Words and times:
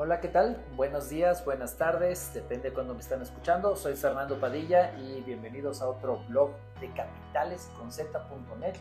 Hola, 0.00 0.20
¿qué 0.20 0.28
tal? 0.28 0.64
Buenos 0.76 1.08
días, 1.08 1.44
buenas 1.44 1.76
tardes, 1.76 2.32
depende 2.32 2.68
de 2.68 2.72
cuándo 2.72 2.94
me 2.94 3.00
están 3.00 3.20
escuchando. 3.20 3.74
Soy 3.74 3.96
Fernando 3.96 4.38
Padilla 4.38 4.96
y 4.96 5.22
bienvenidos 5.22 5.82
a 5.82 5.88
otro 5.88 6.20
blog 6.28 6.52
de 6.80 6.88
capitales 6.92 7.68
con 7.76 7.90
z.net. 7.90 8.76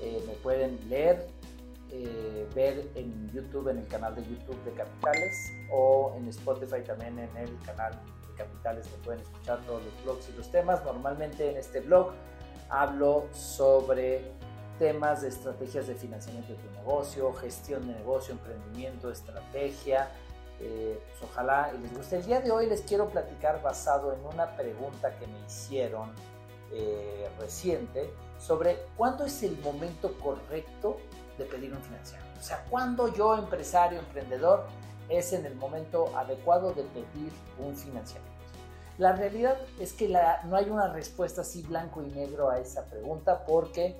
Eh, 0.00 0.24
me 0.26 0.32
pueden 0.36 0.78
leer, 0.88 1.28
eh, 1.90 2.48
ver 2.54 2.88
en 2.94 3.28
YouTube, 3.30 3.68
en 3.68 3.80
el 3.80 3.86
canal 3.88 4.14
de 4.14 4.22
YouTube 4.22 4.58
de 4.64 4.72
Capitales 4.72 5.52
o 5.70 6.14
en 6.16 6.26
Spotify 6.28 6.80
también 6.82 7.18
en 7.18 7.36
el 7.36 7.54
canal 7.66 7.92
de 7.92 8.34
Capitales. 8.34 8.90
Me 8.90 9.04
pueden 9.04 9.20
escuchar 9.20 9.60
todos 9.66 9.82
los 9.84 10.02
blogs 10.02 10.30
y 10.30 10.32
los 10.32 10.50
temas. 10.50 10.82
Normalmente 10.82 11.50
en 11.50 11.58
este 11.58 11.80
blog 11.80 12.12
hablo 12.70 13.26
sobre 13.32 14.32
temas 14.82 15.22
de 15.22 15.28
estrategias 15.28 15.86
de 15.86 15.94
financiamiento 15.94 16.54
de 16.54 16.58
tu 16.58 16.68
negocio, 16.72 17.32
gestión 17.34 17.86
de 17.86 17.94
negocio, 17.94 18.32
emprendimiento, 18.32 19.12
estrategia. 19.12 20.10
Eh, 20.58 21.00
pues 21.06 21.30
ojalá 21.30 21.72
les 21.80 21.96
guste. 21.96 22.16
El 22.16 22.26
día 22.26 22.40
de 22.40 22.50
hoy 22.50 22.66
les 22.66 22.80
quiero 22.80 23.08
platicar 23.08 23.62
basado 23.62 24.12
en 24.12 24.26
una 24.26 24.56
pregunta 24.56 25.16
que 25.20 25.28
me 25.28 25.38
hicieron 25.46 26.10
eh, 26.72 27.28
reciente 27.38 28.12
sobre 28.40 28.76
cuándo 28.96 29.24
es 29.24 29.44
el 29.44 29.56
momento 29.60 30.18
correcto 30.18 30.96
de 31.38 31.44
pedir 31.44 31.72
un 31.72 31.80
financiamiento. 31.80 32.40
O 32.40 32.42
sea, 32.42 32.64
cuándo 32.68 33.14
yo, 33.14 33.38
empresario, 33.38 34.00
emprendedor, 34.00 34.66
es 35.08 35.32
en 35.32 35.46
el 35.46 35.54
momento 35.54 36.06
adecuado 36.16 36.72
de 36.72 36.82
pedir 36.82 37.30
un 37.60 37.76
financiamiento. 37.76 38.32
La 38.98 39.12
realidad 39.12 39.58
es 39.78 39.92
que 39.92 40.08
la, 40.08 40.42
no 40.42 40.56
hay 40.56 40.68
una 40.68 40.92
respuesta 40.92 41.42
así 41.42 41.62
blanco 41.62 42.02
y 42.02 42.10
negro 42.10 42.50
a 42.50 42.58
esa 42.58 42.84
pregunta 42.86 43.44
porque 43.46 43.96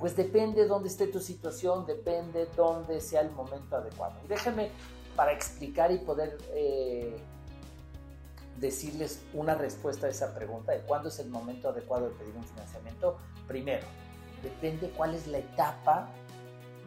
pues 0.00 0.16
depende 0.16 0.66
dónde 0.66 0.88
esté 0.88 1.06
tu 1.06 1.20
situación, 1.20 1.84
depende 1.84 2.48
dónde 2.56 3.02
sea 3.02 3.20
el 3.20 3.30
momento 3.30 3.76
adecuado. 3.76 4.14
Y 4.24 4.28
déjenme 4.28 4.70
para 5.14 5.32
explicar 5.32 5.92
y 5.92 5.98
poder 5.98 6.38
eh, 6.54 7.18
decirles 8.56 9.22
una 9.34 9.54
respuesta 9.54 10.06
a 10.06 10.10
esa 10.10 10.34
pregunta 10.34 10.72
de 10.72 10.80
cuándo 10.80 11.10
es 11.10 11.18
el 11.18 11.28
momento 11.28 11.68
adecuado 11.68 12.08
de 12.08 12.14
pedir 12.14 12.34
un 12.34 12.44
financiamiento. 12.44 13.18
Primero, 13.46 13.86
depende 14.42 14.90
cuál 14.96 15.14
es 15.14 15.26
la 15.26 15.38
etapa 15.38 16.08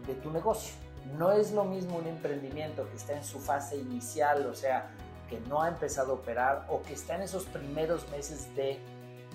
de 0.08 0.16
tu 0.16 0.32
negocio. 0.32 0.74
No 1.16 1.32
es 1.32 1.52
lo 1.52 1.66
mismo 1.66 1.98
un 1.98 2.08
emprendimiento 2.08 2.90
que 2.90 2.96
está 2.96 3.14
en 3.14 3.24
su 3.24 3.40
fase 3.40 3.78
inicial, 3.78 4.48
o 4.48 4.56
sea, 4.56 4.90
que 5.30 5.40
no 5.42 5.62
ha 5.62 5.68
empezado 5.68 6.14
a 6.14 6.16
operar 6.16 6.66
o 6.68 6.82
que 6.82 6.94
está 6.94 7.16
en 7.16 7.22
esos 7.22 7.46
primeros 7.46 8.10
meses 8.10 8.56
de 8.56 8.80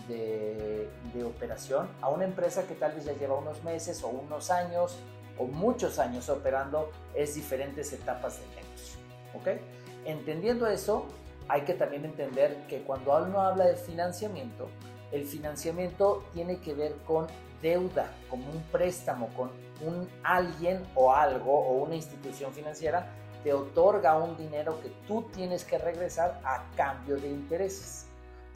de, 0.09 0.89
operación 1.25 1.89
a 2.01 2.09
una 2.09 2.25
empresa 2.25 2.67
que 2.67 2.75
tal 2.75 2.92
vez 2.92 3.05
ya 3.05 3.12
lleva 3.12 3.34
unos 3.34 3.62
meses 3.64 4.03
o 4.03 4.09
unos 4.09 4.51
años 4.51 4.97
o 5.37 5.45
muchos 5.45 5.98
años 5.98 6.28
operando 6.28 6.91
es 7.14 7.34
diferentes 7.34 7.92
etapas 7.92 8.41
del 8.41 8.48
negocio. 8.51 8.98
¿ok? 9.34 9.61
Entendiendo 10.05 10.67
eso, 10.67 11.06
hay 11.48 11.62
que 11.62 11.75
también 11.75 12.05
entender 12.05 12.67
que 12.69 12.83
cuando 12.83 13.17
uno 13.17 13.41
habla 13.41 13.67
de 13.67 13.77
financiamiento, 13.77 14.69
el 15.11 15.25
financiamiento 15.25 16.25
tiene 16.33 16.61
que 16.61 16.75
ver 16.75 16.92
con 17.06 17.27
deuda, 17.62 18.12
como 18.31 18.48
un 18.51 18.62
préstamo, 18.70 19.29
con 19.36 19.51
un 19.84 20.09
alguien 20.23 20.84
o 20.95 21.12
algo 21.12 21.53
o 21.53 21.83
una 21.84 21.97
institución 21.97 22.53
financiera 22.53 23.12
te 23.42 23.53
otorga 23.53 24.17
un 24.17 24.36
dinero 24.36 24.81
que 24.83 24.91
tú 25.06 25.23
tienes 25.34 25.64
que 25.64 25.79
regresar 25.79 26.41
a 26.45 26.64
cambio 26.77 27.17
de 27.17 27.29
intereses. 27.29 28.08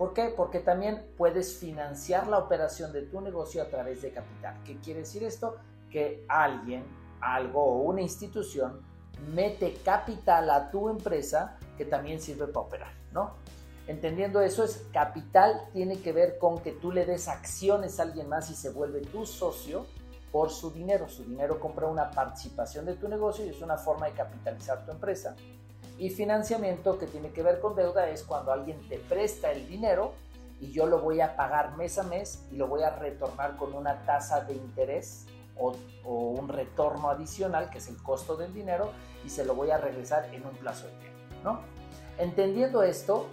¿Por 0.02 0.14
qué? 0.14 0.34
Porque 0.36 0.58
también 0.58 1.12
puedes 1.16 1.58
financiar 1.58 2.26
la 2.26 2.38
operación 2.38 2.92
de 2.92 3.02
tu 3.02 3.20
negocio 3.20 3.62
a 3.62 3.66
través 3.66 4.02
de 4.02 4.10
capital. 4.10 4.60
¿Qué 4.64 4.76
quiere 4.78 4.98
decir 4.98 5.22
esto? 5.22 5.58
Que 5.92 6.24
alguien, 6.28 6.82
algo 7.20 7.62
o 7.62 7.82
una 7.82 8.02
institución 8.02 8.80
mete 9.32 9.74
capital 9.84 10.50
a 10.50 10.72
tu 10.72 10.88
empresa 10.88 11.56
que 11.78 11.84
también 11.84 12.20
sirve 12.20 12.48
para 12.48 12.66
operar, 12.66 12.92
¿no? 13.12 13.34
Entendiendo 13.86 14.40
eso 14.40 14.64
es 14.64 14.84
capital 14.92 15.68
tiene 15.72 16.00
que 16.00 16.12
ver 16.12 16.36
con 16.36 16.58
que 16.62 16.72
tú 16.72 16.90
le 16.90 17.06
des 17.06 17.28
acciones 17.28 18.00
a 18.00 18.02
alguien 18.02 18.28
más 18.28 18.50
y 18.50 18.56
se 18.56 18.70
vuelve 18.70 19.02
tu 19.02 19.24
socio 19.24 19.86
por 20.32 20.50
su 20.50 20.72
dinero. 20.72 21.08
Su 21.08 21.22
dinero 21.22 21.60
compra 21.60 21.86
una 21.86 22.10
participación 22.10 22.86
de 22.86 22.94
tu 22.94 23.08
negocio 23.08 23.46
y 23.46 23.50
es 23.50 23.62
una 23.62 23.76
forma 23.76 24.06
de 24.06 24.14
capitalizar 24.14 24.84
tu 24.84 24.90
empresa. 24.90 25.36
Y 25.98 26.10
financiamiento 26.10 26.98
que 26.98 27.06
tiene 27.06 27.30
que 27.30 27.42
ver 27.42 27.60
con 27.60 27.76
deuda 27.76 28.08
es 28.08 28.22
cuando 28.24 28.52
alguien 28.52 28.80
te 28.88 28.98
presta 28.98 29.52
el 29.52 29.68
dinero 29.68 30.12
y 30.60 30.70
yo 30.70 30.86
lo 30.86 31.00
voy 31.00 31.20
a 31.20 31.36
pagar 31.36 31.76
mes 31.76 31.98
a 31.98 32.04
mes 32.04 32.44
y 32.50 32.56
lo 32.56 32.68
voy 32.68 32.82
a 32.82 32.90
retornar 32.90 33.56
con 33.56 33.74
una 33.74 34.04
tasa 34.04 34.42
de 34.44 34.54
interés 34.54 35.26
o, 35.56 35.76
un 36.04 36.48
retorno 36.48 37.10
adicional, 37.10 37.70
que 37.70 37.78
es 37.78 37.88
el 37.88 37.96
costo 38.02 38.36
del 38.36 38.52
dinero, 38.52 38.92
y 39.24 39.28
se 39.28 39.44
lo 39.44 39.54
voy 39.54 39.70
a 39.70 39.78
regresar 39.78 40.32
en 40.32 40.44
un 40.44 40.52
plazo 40.56 40.86
de 40.86 40.92
tiempo. 40.92 41.18
¿no? 41.44 41.60
Entendiendo 42.18 42.82
esto, 42.82 43.26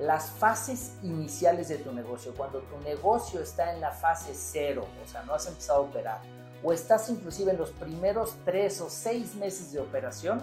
las 0.00 0.30
fases 0.30 0.94
iniciales 1.02 1.68
de 1.68 1.78
tu 1.78 1.92
negocio, 1.92 2.34
cuando 2.34 2.60
tu 2.60 2.78
negocio 2.80 3.40
está 3.40 3.72
en 3.72 3.80
la 3.80 3.90
fase 3.90 4.32
cero, 4.34 4.86
o 5.04 5.08
sea, 5.08 5.22
no 5.24 5.34
has 5.34 5.46
empezado 5.46 5.80
a 5.80 5.82
operar, 5.82 6.20
o 6.62 6.72
estás 6.72 7.08
inclusive 7.10 7.52
en 7.52 7.58
los 7.58 7.70
primeros 7.70 8.36
tres 8.44 8.80
o 8.80 8.88
seis 8.88 9.34
meses 9.34 9.72
de 9.72 9.80
operación, 9.80 10.40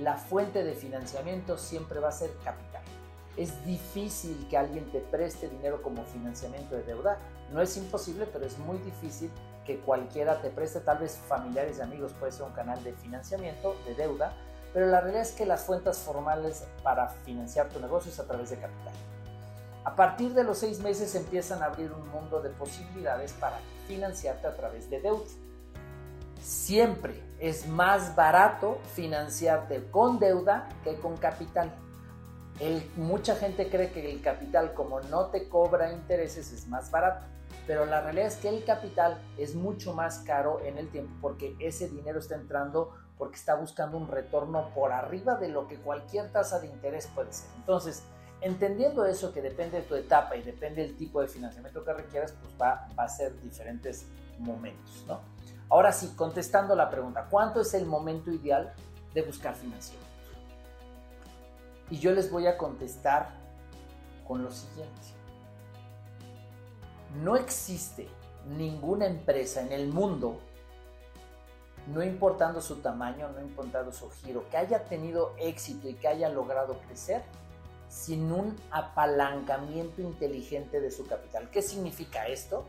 la 0.00 0.16
fuente 0.16 0.64
de 0.64 0.74
financiamiento 0.74 1.56
siempre 1.56 2.00
va 2.00 2.08
a 2.08 2.12
ser 2.12 2.30
capital. 2.44 2.82
Es 3.36 3.64
difícil 3.64 4.46
que 4.50 4.56
alguien 4.58 4.90
te 4.90 5.00
preste 5.00 5.48
dinero 5.48 5.80
como 5.82 6.04
financiamiento 6.04 6.74
de 6.74 6.82
deuda. 6.82 7.18
No 7.52 7.62
es 7.62 7.76
imposible, 7.76 8.26
pero 8.26 8.44
es 8.44 8.58
muy 8.58 8.78
difícil 8.78 9.30
que 9.64 9.78
cualquiera 9.80 10.40
te 10.40 10.50
preste, 10.50 10.80
tal 10.80 10.98
vez 10.98 11.18
familiares 11.28 11.78
y 11.78 11.82
amigos 11.82 12.12
puede 12.18 12.32
ser 12.32 12.44
un 12.44 12.52
canal 12.52 12.82
de 12.82 12.94
financiamiento, 12.94 13.76
de 13.84 13.94
deuda, 13.94 14.32
pero 14.72 14.86
la 14.86 15.00
realidad 15.00 15.22
es 15.22 15.32
que 15.32 15.46
las 15.46 15.62
fuentes 15.62 15.98
formales 15.98 16.64
para 16.82 17.08
financiar 17.08 17.68
tu 17.68 17.78
negocio 17.78 18.10
es 18.10 18.18
a 18.18 18.26
través 18.26 18.50
de 18.50 18.56
capital. 18.56 18.94
A 19.84 19.94
partir 19.94 20.34
de 20.34 20.44
los 20.44 20.58
seis 20.58 20.80
meses 20.80 21.14
empiezan 21.14 21.62
a 21.62 21.66
abrir 21.66 21.92
un 21.92 22.08
mundo 22.08 22.40
de 22.40 22.50
posibilidades 22.50 23.32
para 23.34 23.58
financiarte 23.86 24.46
a 24.46 24.54
través 24.54 24.90
de 24.90 25.00
deuda. 25.00 25.24
Siempre 26.40 27.22
es 27.40 27.68
más 27.68 28.16
barato 28.16 28.78
financiarte 28.94 29.90
con 29.90 30.18
deuda 30.18 30.68
que 30.84 30.96
con 30.96 31.16
capital. 31.16 31.72
mucha 32.96 33.36
gente 33.36 33.68
cree 33.68 33.90
que 33.92 34.10
el 34.10 34.20
capital 34.20 34.74
como 34.74 35.00
no 35.00 35.26
te 35.26 35.48
cobra 35.48 35.92
intereses 35.92 36.52
es 36.52 36.66
más 36.66 36.90
barato, 36.90 37.24
pero 37.66 37.86
la 37.86 38.00
realidad 38.00 38.26
es 38.26 38.36
que 38.36 38.48
el 38.48 38.64
capital 38.64 39.18
es 39.36 39.54
mucho 39.54 39.94
más 39.94 40.18
caro 40.20 40.60
en 40.64 40.78
el 40.78 40.88
tiempo 40.88 41.12
porque 41.20 41.54
ese 41.60 41.88
dinero 41.88 42.18
está 42.18 42.34
entrando 42.34 42.94
porque 43.16 43.36
está 43.36 43.54
buscando 43.54 43.96
un 43.96 44.08
retorno 44.08 44.70
por 44.74 44.92
arriba 44.92 45.34
de 45.36 45.48
lo 45.48 45.66
que 45.66 45.76
cualquier 45.76 46.30
tasa 46.30 46.60
de 46.60 46.68
interés 46.68 47.08
puede 47.08 47.32
ser. 47.32 47.50
Entonces, 47.56 48.04
entendiendo 48.40 49.04
eso 49.04 49.32
que 49.32 49.42
depende 49.42 49.78
de 49.78 49.82
tu 49.82 49.96
etapa 49.96 50.36
y 50.36 50.42
depende 50.42 50.82
del 50.82 50.96
tipo 50.96 51.20
de 51.20 51.26
financiamiento 51.26 51.84
que 51.84 51.92
requieras, 51.92 52.32
pues 52.40 52.54
va, 52.60 52.88
va 52.96 53.04
a 53.04 53.08
ser 53.08 53.40
diferentes 53.42 54.06
momentos, 54.38 55.04
¿no? 55.08 55.20
Ahora 55.70 55.92
sí, 55.92 56.12
contestando 56.16 56.74
la 56.74 56.88
pregunta, 56.90 57.26
¿cuánto 57.30 57.60
es 57.60 57.74
el 57.74 57.84
momento 57.84 58.30
ideal 58.30 58.72
de 59.12 59.22
buscar 59.22 59.54
financiamiento? 59.54 60.08
Y 61.90 61.98
yo 61.98 62.12
les 62.12 62.30
voy 62.30 62.46
a 62.46 62.56
contestar 62.56 63.30
con 64.26 64.42
lo 64.42 64.50
siguiente. 64.50 64.92
No 67.22 67.36
existe 67.36 68.08
ninguna 68.56 69.06
empresa 69.06 69.60
en 69.60 69.72
el 69.72 69.88
mundo, 69.88 70.40
no 71.86 72.02
importando 72.02 72.60
su 72.60 72.76
tamaño, 72.76 73.30
no 73.30 73.40
importando 73.40 73.92
su 73.92 74.10
giro, 74.10 74.48
que 74.50 74.56
haya 74.56 74.84
tenido 74.84 75.34
éxito 75.38 75.88
y 75.88 75.94
que 75.94 76.08
haya 76.08 76.28
logrado 76.28 76.78
crecer 76.86 77.22
sin 77.88 78.30
un 78.30 78.56
apalancamiento 78.70 80.02
inteligente 80.02 80.80
de 80.80 80.90
su 80.90 81.06
capital. 81.06 81.48
¿Qué 81.50 81.62
significa 81.62 82.26
esto? 82.26 82.66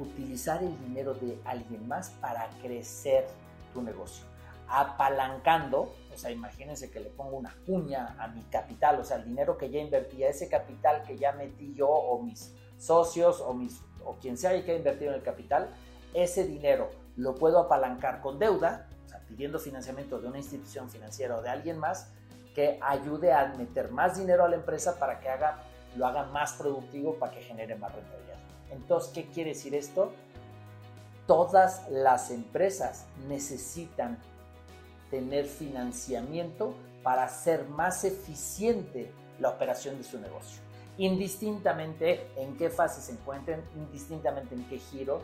Utilizar 0.00 0.62
el 0.62 0.78
dinero 0.80 1.14
de 1.14 1.38
alguien 1.44 1.86
más 1.86 2.10
para 2.20 2.48
crecer 2.62 3.26
tu 3.72 3.82
negocio. 3.82 4.24
Apalancando, 4.68 5.94
o 6.12 6.16
sea, 6.16 6.30
imagínense 6.30 6.90
que 6.90 7.00
le 7.00 7.10
pongo 7.10 7.36
una 7.36 7.54
cuña 7.66 8.16
a 8.18 8.28
mi 8.28 8.42
capital, 8.44 9.00
o 9.00 9.04
sea, 9.04 9.16
el 9.16 9.24
dinero 9.24 9.58
que 9.58 9.70
ya 9.70 9.80
invertí, 9.80 10.22
ese 10.22 10.48
capital 10.48 11.02
que 11.02 11.16
ya 11.16 11.32
metí 11.32 11.74
yo 11.74 11.88
o 11.88 12.22
mis 12.22 12.54
socios 12.78 13.40
o, 13.40 13.52
mis, 13.52 13.82
o 14.04 14.16
quien 14.16 14.36
sea 14.36 14.50
que 14.50 14.70
haya 14.70 14.76
invertido 14.76 15.10
en 15.10 15.18
el 15.18 15.22
capital, 15.22 15.70
ese 16.14 16.46
dinero 16.46 16.90
lo 17.16 17.34
puedo 17.34 17.58
apalancar 17.58 18.20
con 18.20 18.38
deuda, 18.38 18.88
o 19.04 19.08
sea, 19.08 19.20
pidiendo 19.26 19.58
financiamiento 19.58 20.20
de 20.20 20.28
una 20.28 20.38
institución 20.38 20.88
financiera 20.88 21.36
o 21.36 21.42
de 21.42 21.50
alguien 21.50 21.78
más 21.78 22.12
que 22.54 22.78
ayude 22.80 23.32
a 23.32 23.46
meter 23.56 23.90
más 23.90 24.18
dinero 24.18 24.44
a 24.44 24.48
la 24.48 24.56
empresa 24.56 24.98
para 24.98 25.20
que 25.20 25.28
haga, 25.28 25.62
lo 25.96 26.06
haga 26.06 26.24
más 26.24 26.54
productivo, 26.54 27.14
para 27.14 27.32
que 27.32 27.42
genere 27.42 27.76
más 27.76 27.94
rentabilidad. 27.94 28.38
Entonces, 28.70 29.12
¿qué 29.12 29.26
quiere 29.26 29.50
decir 29.50 29.74
esto? 29.74 30.12
Todas 31.26 31.88
las 31.90 32.30
empresas 32.30 33.06
necesitan 33.28 34.18
tener 35.10 35.46
financiamiento 35.46 36.74
para 37.02 37.24
hacer 37.24 37.68
más 37.68 38.04
eficiente 38.04 39.10
la 39.38 39.50
operación 39.50 39.96
de 39.98 40.04
su 40.04 40.18
negocio. 40.18 40.60
Indistintamente 40.98 42.26
en 42.36 42.56
qué 42.56 42.68
fase 42.70 43.00
se 43.00 43.12
encuentren, 43.12 43.62
indistintamente 43.76 44.54
en 44.54 44.64
qué 44.68 44.78
giro, 44.78 45.20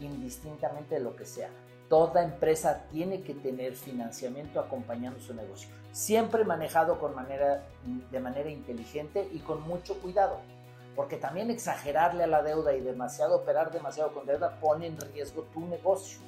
indistintamente 0.00 0.96
de 0.96 1.00
lo 1.00 1.14
que 1.14 1.24
sea. 1.24 1.50
Toda 1.88 2.22
empresa 2.22 2.86
tiene 2.90 3.22
que 3.22 3.34
tener 3.34 3.74
financiamiento 3.74 4.60
acompañando 4.60 5.20
su 5.20 5.34
negocio, 5.34 5.68
siempre 5.92 6.44
manejado 6.44 6.98
con 7.00 7.14
manera, 7.14 7.64
de 8.10 8.20
manera 8.20 8.50
inteligente 8.50 9.28
y 9.32 9.38
con 9.40 9.62
mucho 9.62 10.00
cuidado, 10.00 10.38
porque 10.96 11.16
también 11.16 11.50
exagerarle 11.50 12.24
a 12.24 12.26
la 12.26 12.42
deuda 12.42 12.74
y 12.74 12.80
demasiado 12.80 13.36
operar 13.36 13.72
demasiado 13.72 14.12
con 14.12 14.26
deuda 14.26 14.58
pone 14.60 14.86
en 14.86 14.98
riesgo 15.00 15.42
tu 15.52 15.60
negocio. 15.60 16.20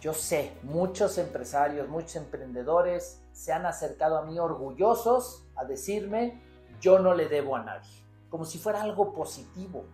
Yo 0.00 0.14
sé, 0.14 0.52
muchos 0.62 1.18
empresarios, 1.18 1.88
muchos 1.88 2.16
emprendedores 2.16 3.20
se 3.32 3.52
han 3.52 3.66
acercado 3.66 4.18
a 4.18 4.24
mí 4.24 4.38
orgullosos 4.38 5.44
a 5.56 5.64
decirme, 5.64 6.40
yo 6.80 6.98
no 6.98 7.14
le 7.14 7.28
debo 7.28 7.56
a 7.56 7.64
nadie, 7.64 7.90
como 8.28 8.44
si 8.44 8.58
fuera 8.58 8.82
algo 8.82 9.12
positivo. 9.12 9.84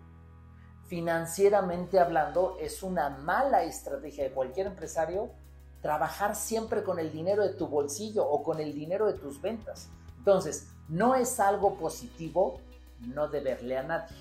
Financieramente 0.87 1.99
hablando, 1.99 2.57
es 2.61 2.83
una 2.83 3.09
mala 3.09 3.63
estrategia 3.63 4.25
de 4.25 4.33
cualquier 4.33 4.67
empresario 4.67 5.31
trabajar 5.81 6.35
siempre 6.35 6.83
con 6.83 6.99
el 6.99 7.11
dinero 7.11 7.43
de 7.43 7.55
tu 7.55 7.67
bolsillo 7.67 8.27
o 8.27 8.43
con 8.43 8.61
el 8.61 8.75
dinero 8.75 9.07
de 9.07 9.15
tus 9.15 9.41
ventas. 9.41 9.91
Entonces, 10.19 10.69
no 10.89 11.15
es 11.15 11.41
algo 11.41 11.77
positivo 11.77 12.61
no 13.07 13.29
deberle 13.29 13.79
a 13.79 13.83
nadie. 13.83 14.17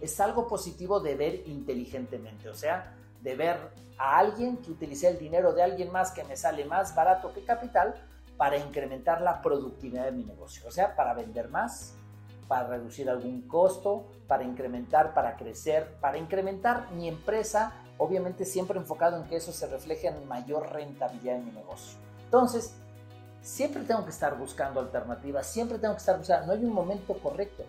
Es 0.00 0.20
algo 0.20 0.46
positivo 0.46 1.00
deber 1.00 1.46
inteligentemente, 1.46 2.48
o 2.48 2.54
sea, 2.54 2.94
de 3.22 3.34
ver 3.34 3.56
a 3.98 4.18
alguien 4.18 4.58
que 4.58 4.70
utilice 4.70 5.08
el 5.08 5.18
dinero 5.18 5.52
de 5.52 5.62
alguien 5.62 5.90
más 5.90 6.12
que 6.12 6.24
me 6.24 6.36
sale 6.36 6.64
más 6.64 6.94
barato 6.94 7.32
que 7.32 7.44
capital 7.44 7.94
para 8.36 8.56
incrementar 8.56 9.20
la 9.20 9.42
productividad 9.42 10.04
de 10.04 10.12
mi 10.12 10.24
negocio, 10.24 10.62
o 10.66 10.70
sea, 10.70 10.94
para 10.94 11.14
vender 11.14 11.48
más, 11.48 11.94
para 12.46 12.68
reducir 12.68 13.10
algún 13.10 13.42
costo, 13.42 14.06
para 14.28 14.44
incrementar, 14.44 15.12
para 15.12 15.36
crecer, 15.36 15.96
para 16.00 16.16
incrementar 16.16 16.90
mi 16.92 17.08
empresa, 17.08 17.72
obviamente 17.98 18.44
siempre 18.44 18.78
enfocado 18.78 19.16
en 19.16 19.28
que 19.28 19.36
eso 19.36 19.52
se 19.52 19.66
refleje 19.66 20.06
en 20.06 20.26
mayor 20.28 20.72
rentabilidad 20.72 21.36
en 21.36 21.46
mi 21.46 21.50
negocio. 21.50 21.98
Entonces, 22.24 22.74
siempre 23.42 23.82
tengo 23.82 24.04
que 24.04 24.10
estar 24.10 24.38
buscando 24.38 24.80
alternativas, 24.80 25.46
siempre 25.46 25.78
tengo 25.78 25.94
que 25.94 26.00
estar 26.00 26.16
buscando, 26.16 26.46
no 26.46 26.52
hay 26.52 26.64
un 26.64 26.72
momento 26.72 27.14
correcto 27.14 27.64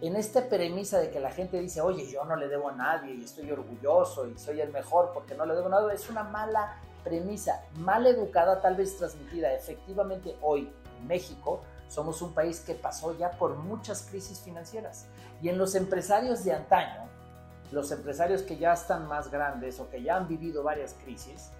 en 0.00 0.16
esta 0.16 0.48
premisa 0.48 0.98
de 0.98 1.10
que 1.10 1.20
la 1.20 1.30
gente 1.30 1.60
dice, 1.60 1.80
oye, 1.80 2.10
yo 2.10 2.24
no 2.24 2.36
le 2.36 2.48
debo 2.48 2.70
a 2.70 2.72
nadie 2.72 3.14
y 3.14 3.24
estoy 3.24 3.50
orgulloso 3.50 4.26
y 4.26 4.38
soy 4.38 4.60
el 4.60 4.72
mejor 4.72 5.10
porque 5.12 5.34
no 5.34 5.44
le 5.44 5.54
debo 5.54 5.68
nada, 5.68 5.92
es 5.92 6.08
una 6.08 6.24
mala 6.24 6.78
premisa, 7.04 7.62
mal 7.74 8.06
educada, 8.06 8.60
tal 8.60 8.76
vez 8.76 8.96
transmitida. 8.96 9.52
Efectivamente, 9.52 10.36
hoy 10.40 10.72
en 10.98 11.06
México 11.06 11.60
somos 11.88 12.22
un 12.22 12.32
país 12.32 12.60
que 12.60 12.74
pasó 12.74 13.16
ya 13.18 13.32
por 13.32 13.56
muchas 13.56 14.02
crisis 14.02 14.40
financieras 14.40 15.06
y 15.42 15.48
en 15.48 15.58
los 15.58 15.74
empresarios 15.74 16.44
de 16.44 16.54
antaño, 16.54 17.08
los 17.70 17.92
empresarios 17.92 18.42
que 18.42 18.56
ya 18.56 18.72
están 18.72 19.06
más 19.06 19.30
grandes 19.30 19.80
o 19.80 19.90
que 19.90 20.02
ya 20.02 20.16
han 20.16 20.28
vivido 20.28 20.62
varias 20.62 20.94
crisis, 21.04 21.50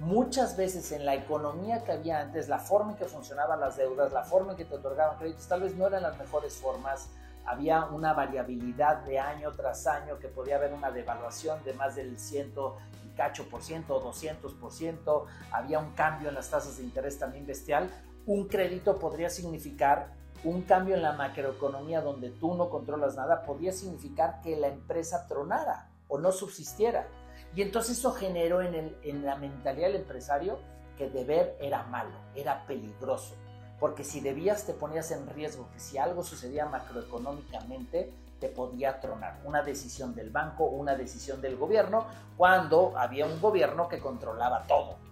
muchas 0.00 0.56
veces 0.56 0.92
en 0.92 1.06
la 1.06 1.14
economía 1.14 1.82
que 1.82 1.92
había 1.92 2.20
antes, 2.20 2.48
la 2.48 2.58
forma 2.58 2.92
en 2.92 2.98
que 2.98 3.06
funcionaban 3.06 3.60
las 3.60 3.76
deudas, 3.76 4.12
la 4.12 4.22
forma 4.22 4.52
en 4.52 4.58
que 4.58 4.64
te 4.66 4.74
otorgaban 4.74 5.18
créditos, 5.18 5.48
tal 5.48 5.62
vez 5.62 5.74
no 5.74 5.86
eran 5.86 6.02
las 6.02 6.18
mejores 6.18 6.56
formas 6.56 7.08
había 7.46 7.84
una 7.86 8.12
variabilidad 8.12 9.04
de 9.04 9.18
año 9.18 9.52
tras 9.52 9.86
año 9.86 10.18
que 10.18 10.28
podía 10.28 10.56
haber 10.56 10.72
una 10.72 10.90
devaluación 10.90 11.62
de 11.64 11.72
más 11.74 11.94
del 11.94 12.18
ciento 12.18 12.76
y 13.04 13.16
cacho 13.16 13.48
por 13.48 13.62
ciento 13.62 13.94
o 13.96 14.00
200 14.00 14.54
por 14.54 14.72
ciento, 14.72 15.26
había 15.52 15.78
un 15.78 15.92
cambio 15.92 16.28
en 16.28 16.34
las 16.34 16.50
tasas 16.50 16.78
de 16.78 16.84
interés 16.84 17.18
también 17.18 17.46
bestial, 17.46 17.88
un 18.26 18.48
crédito 18.48 18.98
podría 18.98 19.30
significar 19.30 20.14
un 20.44 20.62
cambio 20.62 20.94
en 20.96 21.02
la 21.02 21.12
macroeconomía 21.12 22.00
donde 22.00 22.30
tú 22.30 22.54
no 22.54 22.68
controlas 22.68 23.16
nada, 23.16 23.42
podría 23.42 23.72
significar 23.72 24.40
que 24.42 24.56
la 24.56 24.68
empresa 24.68 25.26
tronara 25.26 25.88
o 26.08 26.18
no 26.18 26.32
subsistiera. 26.32 27.06
Y 27.54 27.62
entonces 27.62 27.98
eso 27.98 28.12
generó 28.12 28.60
en, 28.60 28.74
el, 28.74 28.96
en 29.02 29.24
la 29.24 29.36
mentalidad 29.36 29.88
del 29.88 29.96
empresario 29.96 30.58
que 30.98 31.08
deber 31.08 31.56
era 31.60 31.84
malo, 31.84 32.16
era 32.34 32.66
peligroso 32.66 33.34
porque 33.78 34.04
si 34.04 34.20
debías 34.20 34.64
te 34.64 34.72
ponías 34.72 35.10
en 35.10 35.28
riesgo 35.28 35.68
que 35.72 35.80
si 35.80 35.98
algo 35.98 36.24
sucedía 36.24 36.66
macroeconómicamente 36.66 38.12
te 38.40 38.48
podía 38.48 39.00
tronar 39.00 39.40
una 39.44 39.62
decisión 39.62 40.14
del 40.14 40.30
banco 40.30 40.64
una 40.64 40.94
decisión 40.94 41.40
del 41.40 41.56
gobierno 41.56 42.06
cuando 42.36 42.96
había 42.96 43.26
un 43.26 43.40
gobierno 43.40 43.88
que 43.88 44.00
controlaba 44.00 44.66
todo. 44.66 45.06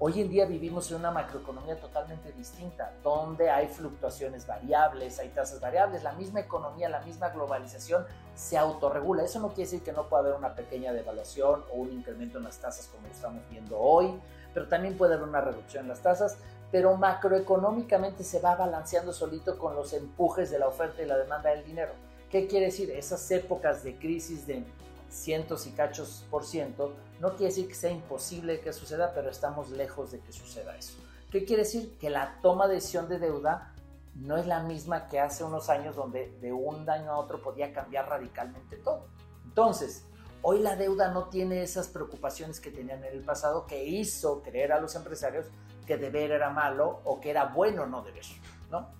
Hoy 0.00 0.20
en 0.20 0.28
día 0.28 0.46
vivimos 0.46 0.88
en 0.92 0.98
una 0.98 1.10
macroeconomía 1.10 1.74
totalmente 1.80 2.30
distinta, 2.30 2.92
donde 3.02 3.50
hay 3.50 3.66
fluctuaciones 3.66 4.46
variables, 4.46 5.18
hay 5.18 5.30
tasas 5.30 5.60
variables, 5.60 6.04
la 6.04 6.12
misma 6.12 6.38
economía, 6.38 6.88
la 6.88 7.00
misma 7.00 7.30
globalización 7.30 8.06
se 8.36 8.56
autorregula. 8.56 9.24
Eso 9.24 9.40
no 9.40 9.48
quiere 9.48 9.62
decir 9.62 9.82
que 9.82 9.90
no 9.90 10.08
pueda 10.08 10.22
haber 10.22 10.34
una 10.34 10.54
pequeña 10.54 10.92
devaluación 10.92 11.64
o 11.72 11.78
un 11.78 11.90
incremento 11.90 12.38
en 12.38 12.44
las 12.44 12.58
tasas 12.58 12.86
como 12.86 13.08
lo 13.08 13.12
estamos 13.12 13.42
viendo 13.50 13.76
hoy, 13.76 14.14
pero 14.54 14.68
también 14.68 14.96
puede 14.96 15.14
haber 15.14 15.28
una 15.28 15.40
reducción 15.40 15.82
en 15.82 15.88
las 15.88 16.00
tasas 16.00 16.38
pero 16.70 16.96
macroeconómicamente 16.96 18.24
se 18.24 18.40
va 18.40 18.56
balanceando 18.56 19.12
solito 19.12 19.58
con 19.58 19.74
los 19.74 19.92
empujes 19.92 20.50
de 20.50 20.58
la 20.58 20.68
oferta 20.68 21.02
y 21.02 21.06
la 21.06 21.16
demanda 21.16 21.50
del 21.50 21.64
dinero. 21.64 21.92
¿Qué 22.30 22.46
quiere 22.46 22.66
decir? 22.66 22.90
Esas 22.90 23.30
épocas 23.30 23.82
de 23.82 23.96
crisis 23.98 24.46
de 24.46 24.64
cientos 25.08 25.66
y 25.66 25.70
cachos 25.70 26.24
por 26.30 26.44
ciento, 26.44 26.94
no 27.20 27.30
quiere 27.30 27.46
decir 27.46 27.68
que 27.68 27.74
sea 27.74 27.90
imposible 27.90 28.60
que 28.60 28.72
suceda, 28.72 29.12
pero 29.14 29.30
estamos 29.30 29.70
lejos 29.70 30.12
de 30.12 30.20
que 30.20 30.32
suceda 30.32 30.76
eso. 30.76 30.98
¿Qué 31.30 31.44
quiere 31.44 31.62
decir? 31.62 31.96
Que 31.98 32.10
la 32.10 32.38
toma 32.42 32.68
de 32.68 32.74
decisión 32.74 33.08
de 33.08 33.18
deuda 33.18 33.74
no 34.14 34.36
es 34.36 34.46
la 34.46 34.62
misma 34.62 35.08
que 35.08 35.20
hace 35.20 35.44
unos 35.44 35.68
años 35.68 35.94
donde 35.96 36.36
de 36.40 36.52
un 36.52 36.88
año 36.88 37.12
a 37.12 37.18
otro 37.18 37.40
podía 37.40 37.72
cambiar 37.72 38.08
radicalmente 38.08 38.76
todo. 38.76 39.06
Entonces, 39.44 40.04
hoy 40.42 40.60
la 40.60 40.76
deuda 40.76 41.10
no 41.12 41.28
tiene 41.28 41.62
esas 41.62 41.88
preocupaciones 41.88 42.60
que 42.60 42.70
tenían 42.70 43.04
en 43.04 43.12
el 43.12 43.22
pasado 43.22 43.66
que 43.66 43.84
hizo 43.84 44.42
creer 44.42 44.72
a 44.72 44.80
los 44.80 44.94
empresarios 44.94 45.46
que 45.88 45.96
deber 45.96 46.30
era 46.32 46.50
malo 46.50 47.00
o 47.04 47.18
que 47.18 47.30
era 47.30 47.46
bueno 47.46 47.86
no 47.86 48.02
deber, 48.02 48.26
¿no? 48.70 48.90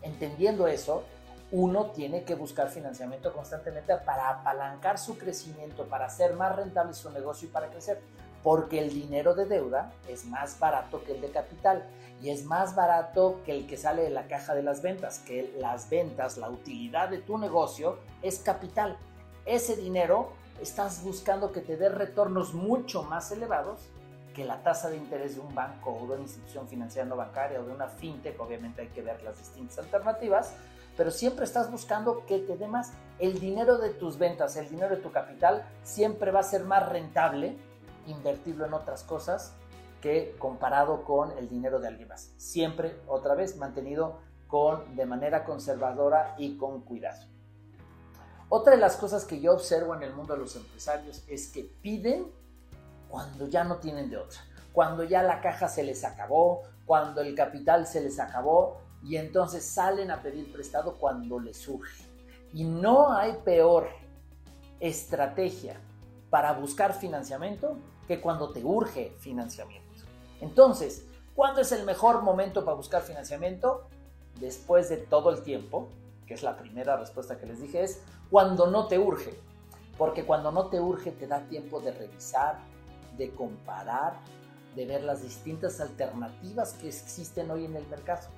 Entendiendo 0.00 0.66
eso, 0.66 1.04
uno 1.52 1.90
tiene 1.90 2.24
que 2.24 2.34
buscar 2.34 2.70
financiamiento 2.70 3.34
constantemente 3.34 3.94
para 3.98 4.30
apalancar 4.30 4.98
su 4.98 5.18
crecimiento, 5.18 5.84
para 5.84 6.06
hacer 6.06 6.32
más 6.34 6.56
rentable 6.56 6.94
su 6.94 7.10
negocio 7.10 7.48
y 7.48 7.52
para 7.52 7.68
crecer. 7.68 8.00
Porque 8.42 8.78
el 8.78 8.88
dinero 8.88 9.34
de 9.34 9.44
deuda 9.44 9.92
es 10.08 10.24
más 10.24 10.58
barato 10.58 11.04
que 11.04 11.12
el 11.12 11.20
de 11.20 11.30
capital 11.30 11.86
y 12.22 12.30
es 12.30 12.44
más 12.44 12.74
barato 12.74 13.40
que 13.44 13.52
el 13.52 13.66
que 13.66 13.76
sale 13.76 14.02
de 14.02 14.10
la 14.10 14.26
caja 14.26 14.54
de 14.54 14.62
las 14.62 14.80
ventas, 14.80 15.18
que 15.18 15.54
las 15.58 15.90
ventas, 15.90 16.38
la 16.38 16.48
utilidad 16.48 17.10
de 17.10 17.18
tu 17.18 17.36
negocio 17.36 17.98
es 18.22 18.38
capital. 18.38 18.96
Ese 19.44 19.76
dinero 19.76 20.32
estás 20.62 21.02
buscando 21.02 21.52
que 21.52 21.60
te 21.60 21.76
dé 21.76 21.90
retornos 21.90 22.54
mucho 22.54 23.02
más 23.02 23.32
elevados 23.32 23.80
que 24.38 24.44
la 24.44 24.62
tasa 24.62 24.88
de 24.88 24.96
interés 24.96 25.34
de 25.34 25.40
un 25.40 25.52
banco 25.52 25.90
o 25.90 26.06
de 26.06 26.12
una 26.12 26.22
institución 26.22 26.68
financiera 26.68 27.04
no 27.08 27.16
bancaria 27.16 27.60
o 27.60 27.64
de 27.64 27.72
una 27.72 27.88
fintech, 27.88 28.38
obviamente 28.40 28.82
hay 28.82 28.86
que 28.86 29.02
ver 29.02 29.20
las 29.24 29.36
distintas 29.36 29.80
alternativas, 29.80 30.54
pero 30.96 31.10
siempre 31.10 31.44
estás 31.44 31.72
buscando 31.72 32.24
que 32.24 32.38
te 32.38 32.56
dé 32.56 32.68
más. 32.68 32.92
El 33.18 33.40
dinero 33.40 33.78
de 33.78 33.90
tus 33.90 34.16
ventas, 34.16 34.54
el 34.54 34.68
dinero 34.68 34.94
de 34.94 35.02
tu 35.02 35.10
capital, 35.10 35.68
siempre 35.82 36.30
va 36.30 36.38
a 36.38 36.44
ser 36.44 36.62
más 36.62 36.88
rentable 36.88 37.56
invertirlo 38.06 38.64
en 38.64 38.74
otras 38.74 39.02
cosas 39.02 39.54
que 40.00 40.36
comparado 40.38 41.02
con 41.02 41.36
el 41.36 41.48
dinero 41.48 41.80
de 41.80 41.88
alguien 41.88 42.06
más. 42.06 42.32
Siempre, 42.36 43.00
otra 43.08 43.34
vez, 43.34 43.56
mantenido 43.56 44.20
con, 44.46 44.94
de 44.94 45.04
manera 45.04 45.44
conservadora 45.44 46.36
y 46.38 46.56
con 46.56 46.82
cuidado. 46.82 47.26
Otra 48.50 48.74
de 48.74 48.78
las 48.78 48.96
cosas 48.98 49.24
que 49.24 49.40
yo 49.40 49.52
observo 49.52 49.96
en 49.96 50.04
el 50.04 50.14
mundo 50.14 50.34
de 50.34 50.38
los 50.38 50.54
empresarios 50.54 51.24
es 51.26 51.48
que 51.48 51.64
piden 51.64 52.37
cuando 53.08 53.48
ya 53.48 53.64
no 53.64 53.76
tienen 53.76 54.10
de 54.10 54.18
otra, 54.18 54.40
cuando 54.72 55.04
ya 55.04 55.22
la 55.22 55.40
caja 55.40 55.68
se 55.68 55.82
les 55.82 56.04
acabó, 56.04 56.62
cuando 56.86 57.20
el 57.20 57.34
capital 57.34 57.86
se 57.86 58.00
les 58.00 58.18
acabó 58.18 58.78
y 59.02 59.16
entonces 59.16 59.64
salen 59.64 60.10
a 60.10 60.22
pedir 60.22 60.52
prestado 60.52 60.96
cuando 60.96 61.38
les 61.38 61.56
surge. 61.56 62.04
Y 62.52 62.64
no 62.64 63.12
hay 63.12 63.34
peor 63.44 63.88
estrategia 64.80 65.80
para 66.30 66.52
buscar 66.52 66.94
financiamiento 66.94 67.76
que 68.06 68.20
cuando 68.20 68.50
te 68.50 68.64
urge 68.64 69.14
financiamiento. 69.18 69.88
Entonces, 70.40 71.06
¿cuándo 71.34 71.60
es 71.60 71.72
el 71.72 71.84
mejor 71.84 72.22
momento 72.22 72.64
para 72.64 72.76
buscar 72.76 73.02
financiamiento? 73.02 73.88
Después 74.40 74.88
de 74.88 74.98
todo 74.98 75.30
el 75.30 75.42
tiempo, 75.42 75.88
que 76.26 76.34
es 76.34 76.42
la 76.42 76.56
primera 76.56 76.96
respuesta 76.96 77.38
que 77.38 77.46
les 77.46 77.60
dije, 77.60 77.82
es 77.82 78.02
cuando 78.30 78.68
no 78.68 78.86
te 78.86 78.98
urge. 78.98 79.38
Porque 79.96 80.24
cuando 80.24 80.52
no 80.52 80.66
te 80.66 80.80
urge 80.80 81.10
te 81.10 81.26
da 81.26 81.40
tiempo 81.48 81.80
de 81.80 81.90
revisar, 81.90 82.58
de 83.18 83.30
comparar, 83.32 84.14
de 84.74 84.86
ver 84.86 85.02
las 85.02 85.22
distintas 85.22 85.80
alternativas 85.80 86.72
que 86.74 86.88
existen 86.88 87.50
hoy 87.50 87.64
en 87.64 87.76
el 87.76 87.86
mercado. 87.88 88.28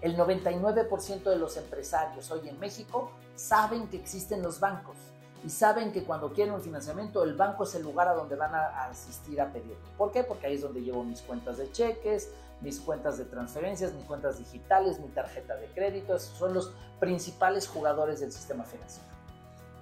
El 0.00 0.16
99% 0.16 1.24
de 1.24 1.36
los 1.36 1.56
empresarios 1.56 2.30
hoy 2.30 2.48
en 2.48 2.58
México 2.60 3.10
saben 3.34 3.88
que 3.88 3.96
existen 3.96 4.42
los 4.42 4.60
bancos 4.60 4.96
y 5.44 5.50
saben 5.50 5.92
que 5.92 6.04
cuando 6.04 6.32
quieren 6.32 6.54
un 6.54 6.62
financiamiento 6.62 7.22
el 7.24 7.34
banco 7.34 7.64
es 7.64 7.74
el 7.74 7.82
lugar 7.82 8.08
a 8.08 8.14
donde 8.14 8.36
van 8.36 8.54
a 8.54 8.84
asistir 8.84 9.40
a 9.40 9.52
pedirlo. 9.52 9.76
¿Por 9.96 10.12
qué? 10.12 10.22
Porque 10.22 10.46
ahí 10.46 10.54
es 10.54 10.62
donde 10.62 10.82
llevo 10.82 11.02
mis 11.04 11.20
cuentas 11.22 11.58
de 11.58 11.70
cheques, 11.72 12.30
mis 12.60 12.80
cuentas 12.80 13.18
de 13.18 13.24
transferencias, 13.24 13.92
mis 13.92 14.04
cuentas 14.04 14.38
digitales, 14.38 14.98
mi 15.00 15.08
tarjeta 15.08 15.56
de 15.56 15.66
crédito. 15.66 16.14
Esos 16.14 16.36
son 16.36 16.54
los 16.54 16.72
principales 16.98 17.68
jugadores 17.68 18.20
del 18.20 18.32
sistema 18.32 18.64
financiero. 18.64 19.08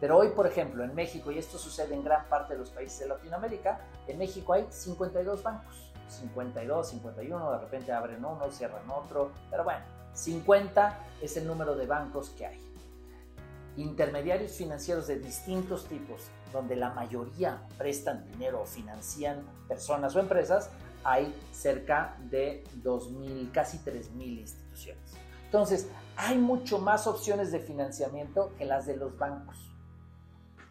Pero 0.01 0.19
hoy, 0.19 0.29
por 0.29 0.47
ejemplo, 0.47 0.85
en 0.85 0.95
México, 0.95 1.31
y 1.31 1.39
esto 1.39 1.59
sucede 1.59 1.95
en 1.95 2.05
gran 2.05 2.29
parte 2.29 2.53
de 2.53 2.61
los 2.61 2.71
países 2.71 3.01
de 3.01 3.09
Latinoamérica, 3.09 3.81
en 4.09 4.19
México 4.19 4.53
hay 4.53 4.67
52 4.71 5.43
bancos. 5.43 5.87
52, 6.09 6.89
51, 6.91 7.53
de 7.53 7.59
repente 7.59 7.93
abren 7.93 8.25
uno, 8.25 8.51
cierran 8.51 8.89
otro, 8.91 9.33
pero 9.51 9.65
bueno, 9.65 9.85
50 10.13 10.99
es 11.21 11.37
el 11.37 11.47
número 11.47 11.75
de 11.77 11.87
bancos 11.87 12.31
que 12.31 12.47
hay. 12.47 12.61
Intermediarios 13.77 14.53
financieros 14.53 15.07
de 15.07 15.19
distintos 15.19 15.87
tipos, 15.87 16.23
donde 16.53 16.77
la 16.77 16.91
mayoría 16.91 17.67
prestan 17.77 18.25
dinero 18.25 18.63
o 18.63 18.65
financian 18.65 19.45
personas 19.69 20.15
o 20.17 20.21
empresas, 20.21 20.71
hay 21.05 21.35
cerca 21.53 22.17
de 22.31 22.65
2.000, 22.83 23.53
casi 23.53 23.79
3.000 23.79 24.41
instituciones. 24.41 25.15
Entonces, 25.45 25.89
hay 26.17 26.39
mucho 26.39 26.79
más 26.79 27.07
opciones 27.07 27.53
de 27.53 27.61
financiamiento 27.61 28.53
que 28.59 28.65
las 28.65 28.87
de 28.87 28.97
los 28.97 29.17
bancos. 29.17 29.57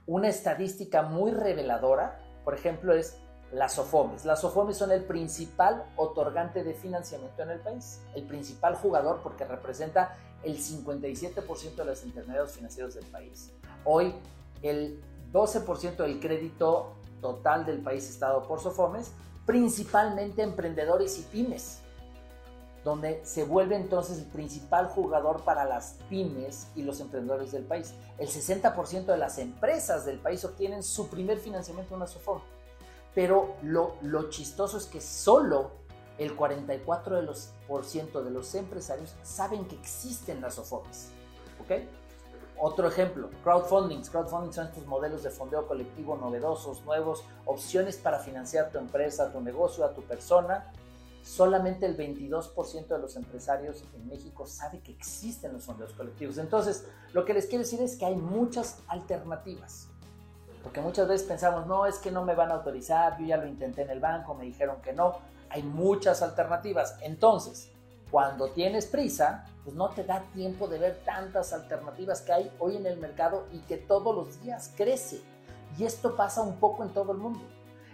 Una 0.06 0.28
estadística 0.28 1.04
muy 1.04 1.32
reveladora, 1.32 2.20
por 2.44 2.54
ejemplo, 2.54 2.94
es 2.94 3.18
las 3.56 3.74
SOFOMES. 3.76 4.26
Las 4.26 4.42
SOFOMES 4.42 4.78
son 4.78 4.92
el 4.92 5.06
principal 5.06 5.86
otorgante 5.96 6.64
de 6.64 6.74
financiamiento 6.74 7.42
en 7.42 7.52
el 7.52 7.60
país, 7.60 8.02
el 8.14 8.24
principal 8.24 8.76
jugador 8.76 9.22
porque 9.24 9.46
representa 9.46 10.18
el 10.44 10.58
57% 10.58 11.76
de 11.76 11.86
los 11.86 12.04
intermediarios 12.04 12.52
financieros 12.52 12.96
del 12.96 13.06
país. 13.06 13.54
Hoy, 13.86 14.14
el 14.62 15.02
12% 15.32 15.96
del 15.96 16.20
crédito 16.20 16.96
total 17.22 17.66
del 17.66 17.80
país 17.80 18.10
está 18.10 18.28
dado 18.28 18.44
por 18.44 18.60
SOFOMES, 18.60 19.12
principalmente 19.46 20.44
emprendedores 20.44 21.18
y 21.18 21.22
pymes, 21.22 21.80
donde 22.84 23.26
se 23.26 23.46
vuelve 23.46 23.78
entonces 23.78 24.18
el 24.20 24.26
principal 24.26 24.88
jugador 24.88 25.44
para 25.46 25.64
las 25.64 25.96
pymes 26.10 26.68
y 26.76 26.84
los 26.84 27.00
emprendedores 27.00 27.54
del 27.54 27.64
país. 27.64 27.94
El 28.18 28.28
60% 28.28 29.06
de 29.06 29.18
las 29.18 29.40
empresas 29.40 30.06
del 30.06 30.20
país 30.20 30.44
obtienen 30.44 30.84
su 30.84 31.08
primer 31.08 31.40
financiamiento 31.40 31.94
en 31.94 32.02
una 32.02 32.08
SOFOME 32.08 32.55
pero 33.16 33.56
lo, 33.64 34.30
chistoso 34.30 34.78
es 34.78 34.86
que 34.86 35.00
solo 35.00 35.72
el 36.18 36.38
44% 36.38 37.16
de 37.16 37.22
los, 37.24 37.54
por 37.68 37.86
ciento 37.86 38.22
de 38.22 38.30
los 38.30 38.54
empresarios 38.56 39.16
saben 39.24 39.66
que 39.66 39.76
existen 39.76 40.42
las 40.42 40.60
OFOPs. 40.60 41.12
¿Ok? 41.62 41.72
Otro 42.58 42.88
ejemplo, 42.88 43.30
crowdfunding. 43.44 44.02
Crowdfunding 44.02 44.54
son 44.54 44.68
estos 44.68 44.86
modelos 44.86 45.24
de 45.24 45.30
fondeo 45.30 45.68
colectivo 45.68 46.18
novedosos, 46.18 46.84
nuevos, 46.86 47.24
opciones 47.46 47.98
para 47.98 48.20
financiar 48.20 48.72
tu 48.72 48.78
empresa, 48.78 49.32
tu 49.32 49.42
negocio, 49.42 49.86
a 49.86 49.94
tu 49.94 50.02
persona. 50.04 50.72
Solamente 51.22 51.86
el 51.86 51.98
22% 51.98 52.88
de 52.88 53.00
los 53.00 53.16
empresarios 53.16 53.84
en 53.94 54.08
México 54.08 54.46
sabe 54.46 54.80
que 54.82 54.92
existen 54.92 55.54
los 55.54 55.64
fondeos 55.64 55.94
colectivos. 55.94 56.38
Entonces, 56.38 56.86
lo 57.14 57.26
que 57.26 57.34
les 57.34 57.48
quiero 57.48 57.64
decir 57.64 57.82
es 57.82 57.96
que 57.98 58.06
hay 58.06 58.16
muchas 58.16 58.80
alternativas. 58.88 59.90
Porque 60.66 60.82
muchas 60.82 61.08
veces 61.08 61.28
pensamos, 61.28 61.68
no, 61.68 61.86
es 61.86 62.00
que 62.00 62.10
no 62.10 62.26
me 62.26 62.34
van 62.34 62.50
a 62.50 62.56
autorizar, 62.56 63.20
yo 63.20 63.28
ya 63.28 63.38
lo 63.38 63.46
intenté 63.46 63.84
en 63.84 63.92
el 63.92 64.00
banco, 64.00 64.34
me 64.34 64.46
dijeron 64.46 64.82
que 64.82 64.94
no. 64.94 65.20
Hay 65.52 65.62
muchas 65.62 66.24
alternativas. 66.24 66.98
Entonces, 67.02 67.72
cuando 68.10 68.50
tienes 68.50 68.88
prisa, 68.88 69.46
pues 69.64 69.76
no 69.76 69.90
te 69.90 70.04
da 70.04 70.24
tiempo 70.34 70.68
de 70.68 70.80
ver 70.80 71.02
tantas 71.06 71.54
alternativas 71.54 72.24
que 72.24 72.34
hay 72.34 72.52
hoy 72.58 72.78
en 72.78 72.88
el 72.88 72.98
mercado 72.98 73.46
y 73.52 73.60
que 73.60 73.78
todos 73.78 74.16
los 74.16 74.42
días 74.42 74.74
crece. 74.76 75.22
Y 75.78 75.84
esto 75.84 76.16
pasa 76.16 76.42
un 76.42 76.56
poco 76.56 76.82
en 76.82 76.90
todo 76.96 77.12
el 77.12 77.20
mundo. 77.20 77.42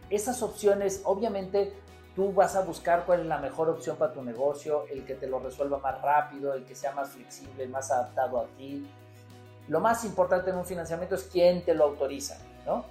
Esas 0.10 0.42
opciones, 0.42 1.01
obviamente, 1.04 1.74
tú 2.16 2.32
vas 2.32 2.56
a 2.56 2.62
buscar 2.62 3.06
cuál 3.06 3.20
es 3.20 3.25
la 3.25 3.40
mejor 3.40 3.68
opción 3.68 3.98
para 3.98 4.13
tu 4.13 4.24
negocio, 4.24 4.86
el 4.90 5.04
que 5.04 5.16
te 5.16 5.28
lo 5.28 5.40
resuelva 5.40 5.80
más 5.80 6.01
rápido, 6.01 6.54
el 6.54 6.63
que 6.63 6.75
sea 6.75 6.94
más 6.94 7.10
flexible, 7.10 7.68
más 7.68 7.92
adaptado 7.92 8.40
a 8.40 8.46
ti. 8.56 8.90
Lo 9.68 9.82
más 9.82 10.06
importante 10.06 10.51
en 10.51 10.56
un 10.56 10.66
financiamiento 10.66 11.16
es 11.16 11.24
quién 11.24 11.66
te 11.66 11.74
lo 11.74 11.84
autoriza. 11.84 12.38
¿No? 12.65 12.86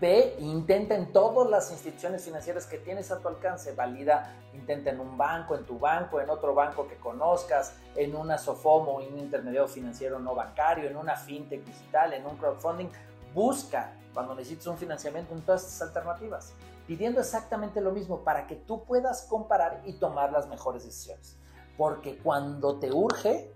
Ve, 0.00 0.36
intenta 0.40 0.94
en 0.94 1.10
todas 1.10 1.48
las 1.48 1.70
instituciones 1.70 2.22
financieras 2.22 2.66
que 2.66 2.76
tienes 2.76 3.10
a 3.10 3.18
tu 3.18 3.28
alcance, 3.28 3.72
valida, 3.72 4.36
intenta 4.52 4.90
en 4.90 5.00
un 5.00 5.16
banco, 5.16 5.54
en 5.54 5.64
tu 5.64 5.78
banco, 5.78 6.20
en 6.20 6.28
otro 6.28 6.54
banco 6.54 6.86
que 6.86 6.96
conozcas, 6.96 7.74
en 7.94 8.14
una 8.14 8.36
SOFOMO, 8.36 9.00
en 9.00 9.14
un 9.14 9.20
intermediario 9.20 9.68
financiero 9.68 10.18
no 10.18 10.34
bancario, 10.34 10.88
en 10.88 10.96
una 10.96 11.16
fintech 11.16 11.64
digital, 11.64 12.12
en 12.12 12.26
un 12.26 12.36
crowdfunding, 12.36 12.88
busca 13.32 13.92
cuando 14.12 14.34
necesites 14.34 14.66
un 14.66 14.76
financiamiento 14.76 15.34
en 15.34 15.40
todas 15.42 15.64
estas 15.64 15.88
alternativas, 15.88 16.52
pidiendo 16.86 17.20
exactamente 17.20 17.80
lo 17.80 17.92
mismo 17.92 18.20
para 18.20 18.46
que 18.46 18.56
tú 18.56 18.84
puedas 18.84 19.22
comparar 19.22 19.82
y 19.86 19.94
tomar 19.94 20.30
las 20.30 20.46
mejores 20.46 20.84
decisiones. 20.84 21.38
Porque 21.78 22.18
cuando 22.18 22.78
te 22.78 22.92
urge, 22.92 23.55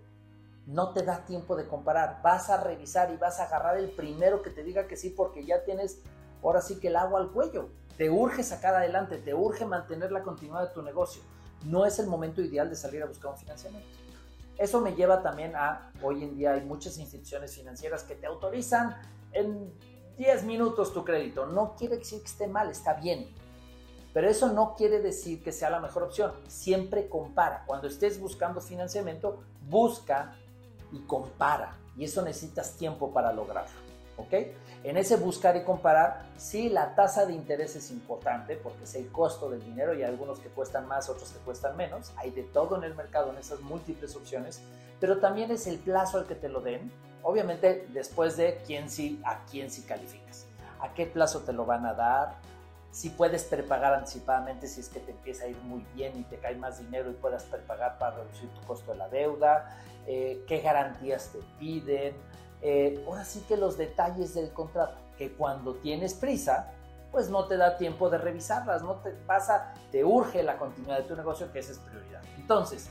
no 0.70 0.92
te 0.92 1.02
da 1.02 1.24
tiempo 1.24 1.56
de 1.56 1.66
comparar. 1.66 2.20
Vas 2.22 2.48
a 2.48 2.62
revisar 2.62 3.12
y 3.12 3.16
vas 3.16 3.40
a 3.40 3.44
agarrar 3.44 3.76
el 3.76 3.90
primero 3.90 4.40
que 4.40 4.50
te 4.50 4.62
diga 4.62 4.86
que 4.86 4.96
sí 4.96 5.10
porque 5.10 5.44
ya 5.44 5.64
tienes 5.64 6.00
ahora 6.42 6.60
sí 6.60 6.78
que 6.78 6.88
el 6.88 6.96
agua 6.96 7.20
al 7.20 7.32
cuello. 7.32 7.70
Te 7.96 8.08
urge 8.08 8.42
sacar 8.42 8.74
adelante, 8.74 9.18
te 9.18 9.34
urge 9.34 9.66
mantener 9.66 10.12
la 10.12 10.22
continuidad 10.22 10.68
de 10.68 10.74
tu 10.74 10.82
negocio. 10.82 11.22
No 11.64 11.84
es 11.84 11.98
el 11.98 12.06
momento 12.06 12.40
ideal 12.40 12.70
de 12.70 12.76
salir 12.76 13.02
a 13.02 13.06
buscar 13.06 13.32
un 13.32 13.36
financiamiento. 13.38 13.88
Eso 14.56 14.80
me 14.80 14.94
lleva 14.94 15.22
también 15.22 15.56
a, 15.56 15.90
hoy 16.02 16.22
en 16.22 16.36
día 16.36 16.52
hay 16.52 16.62
muchas 16.62 16.98
instituciones 16.98 17.54
financieras 17.54 18.04
que 18.04 18.14
te 18.14 18.26
autorizan 18.26 18.96
en 19.32 19.72
10 20.18 20.44
minutos 20.44 20.94
tu 20.94 21.04
crédito. 21.04 21.46
No 21.46 21.74
quiere 21.76 21.96
decir 21.96 22.20
que 22.20 22.26
esté 22.26 22.46
mal, 22.46 22.70
está 22.70 22.94
bien. 22.94 23.28
Pero 24.12 24.28
eso 24.28 24.52
no 24.52 24.74
quiere 24.76 25.00
decir 25.00 25.42
que 25.42 25.52
sea 25.52 25.70
la 25.70 25.80
mejor 25.80 26.04
opción. 26.04 26.32
Siempre 26.46 27.08
compara. 27.08 27.64
Cuando 27.66 27.86
estés 27.86 28.20
buscando 28.20 28.60
financiamiento, 28.60 29.42
busca 29.68 30.36
y 30.92 30.98
compara. 31.00 31.76
Y 31.96 32.04
eso 32.04 32.22
necesitas 32.22 32.76
tiempo 32.76 33.12
para 33.12 33.32
lograrlo. 33.32 33.78
¿Ok? 34.16 34.32
En 34.82 34.96
ese 34.96 35.16
buscar 35.16 35.56
y 35.56 35.64
comparar, 35.64 36.26
sí, 36.38 36.68
la 36.70 36.94
tasa 36.94 37.26
de 37.26 37.34
interés 37.34 37.76
es 37.76 37.90
importante 37.90 38.56
porque 38.56 38.84
es 38.84 38.94
el 38.94 39.10
costo 39.12 39.50
del 39.50 39.62
dinero 39.62 39.92
y 39.92 39.98
hay 39.98 40.04
algunos 40.04 40.38
que 40.38 40.48
cuestan 40.48 40.88
más, 40.88 41.08
otros 41.08 41.30
que 41.30 41.38
cuestan 41.40 41.76
menos. 41.76 42.12
Hay 42.16 42.30
de 42.30 42.42
todo 42.44 42.76
en 42.76 42.84
el 42.84 42.94
mercado, 42.94 43.30
en 43.30 43.38
esas 43.38 43.60
múltiples 43.60 44.16
opciones, 44.16 44.62
pero 44.98 45.18
también 45.18 45.50
es 45.50 45.66
el 45.66 45.78
plazo 45.78 46.18
al 46.18 46.26
que 46.26 46.34
te 46.34 46.48
lo 46.48 46.60
den. 46.60 46.90
Obviamente, 47.22 47.86
después 47.92 48.38
de 48.38 48.62
quién 48.66 48.88
sí, 48.88 49.20
a 49.24 49.44
quién 49.44 49.70
sí 49.70 49.82
calificas. 49.82 50.46
A 50.80 50.94
qué 50.94 51.04
plazo 51.06 51.40
te 51.40 51.52
lo 51.52 51.66
van 51.66 51.84
a 51.84 51.92
dar, 51.92 52.38
si 52.90 53.10
puedes 53.10 53.44
prepagar 53.44 53.94
anticipadamente 53.94 54.66
si 54.66 54.80
es 54.80 54.88
que 54.88 55.00
te 55.00 55.12
empieza 55.12 55.44
a 55.44 55.48
ir 55.48 55.58
muy 55.58 55.86
bien 55.94 56.18
y 56.18 56.24
te 56.24 56.38
cae 56.38 56.56
más 56.56 56.78
dinero 56.78 57.10
y 57.10 57.14
puedas 57.14 57.44
prepagar 57.44 57.98
para 57.98 58.16
reducir 58.16 58.48
tu 58.50 58.60
costo 58.66 58.92
de 58.92 58.98
la 58.98 59.08
deuda, 59.08 59.78
eh, 60.06 60.44
qué 60.46 60.60
garantías 60.60 61.30
te 61.32 61.38
piden, 61.58 62.14
eh, 62.62 63.02
ahora 63.06 63.24
sí 63.24 63.44
que 63.48 63.56
los 63.56 63.78
detalles 63.78 64.34
del 64.34 64.52
contrato, 64.52 64.96
que 65.16 65.32
cuando 65.32 65.74
tienes 65.76 66.14
prisa, 66.14 66.72
pues 67.12 67.28
no 67.28 67.46
te 67.46 67.56
da 67.56 67.76
tiempo 67.76 68.10
de 68.10 68.18
revisarlas, 68.18 68.82
no 68.82 68.96
te 68.96 69.10
pasa, 69.10 69.74
te 69.90 70.04
urge 70.04 70.42
la 70.42 70.58
continuidad 70.58 70.98
de 70.98 71.04
tu 71.04 71.16
negocio, 71.16 71.50
que 71.52 71.60
esa 71.60 71.72
es 71.72 71.78
prioridad. 71.78 72.22
Entonces, 72.36 72.88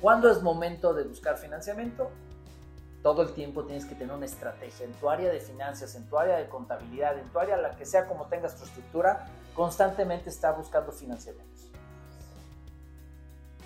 ¿cuándo 0.00 0.30
es 0.30 0.42
momento 0.42 0.94
de 0.94 1.04
buscar 1.04 1.36
financiamiento? 1.36 2.10
Todo 3.02 3.22
el 3.22 3.32
tiempo 3.32 3.64
tienes 3.64 3.84
que 3.84 3.94
tener 3.94 4.14
una 4.14 4.26
estrategia 4.26 4.86
en 4.86 4.92
tu 4.92 5.10
área 5.10 5.30
de 5.30 5.40
finanzas, 5.40 5.94
en 5.96 6.08
tu 6.08 6.18
área 6.18 6.36
de 6.36 6.48
contabilidad, 6.48 7.18
en 7.18 7.28
tu 7.30 7.38
área, 7.38 7.56
la 7.56 7.72
que 7.72 7.84
sea 7.84 8.06
como 8.06 8.26
tengas 8.26 8.56
tu 8.56 8.64
estructura, 8.64 9.26
constantemente 9.54 10.30
está 10.30 10.52
buscando 10.52 10.92
financiamientos. 10.92 11.70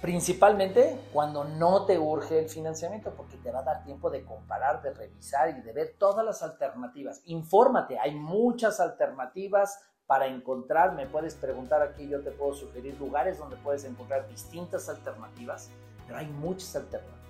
Principalmente 0.00 0.98
cuando 1.12 1.44
no 1.44 1.84
te 1.84 1.98
urge 1.98 2.38
el 2.38 2.48
financiamiento, 2.48 3.12
porque 3.12 3.36
te 3.38 3.50
va 3.50 3.60
a 3.60 3.62
dar 3.62 3.84
tiempo 3.84 4.10
de 4.10 4.24
comparar, 4.24 4.82
de 4.82 4.92
revisar 4.92 5.50
y 5.50 5.60
de 5.62 5.72
ver 5.72 5.96
todas 5.98 6.24
las 6.24 6.42
alternativas. 6.42 7.22
Infórmate, 7.24 7.98
hay 7.98 8.14
muchas 8.14 8.78
alternativas 8.80 9.80
para 10.06 10.26
encontrar. 10.26 10.94
Me 10.94 11.06
puedes 11.06 11.34
preguntar 11.34 11.82
aquí, 11.82 12.08
yo 12.08 12.22
te 12.22 12.30
puedo 12.30 12.54
sugerir 12.54 12.98
lugares 12.98 13.38
donde 13.38 13.56
puedes 13.56 13.84
encontrar 13.84 14.28
distintas 14.28 14.88
alternativas, 14.88 15.70
pero 16.06 16.18
hay 16.18 16.26
muchas 16.26 16.76
alternativas. 16.76 17.25